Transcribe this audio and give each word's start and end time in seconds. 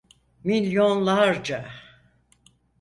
Milyonlarca. 0.43 1.71